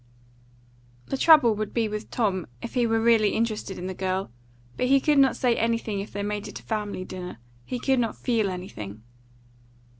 [1.09, 4.31] The trouble would be with Tom, if he were really interested in the girl;
[4.75, 7.99] but he could not say anything if they made it a family dinner; he could
[7.99, 9.03] not feel anything.